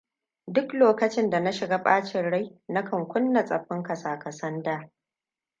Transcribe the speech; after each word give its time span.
Duk 0.57 0.71
lokacin 0.79 1.29
da 1.29 1.51
shiga 1.51 1.77
ɓacin 1.77 2.31
rai, 2.31 2.61
na 2.67 2.83
kan 2.85 3.05
kunna 3.07 3.43
tsaffin 3.45 3.83
kasa-kasan 3.83 4.63
da. 4.63 4.91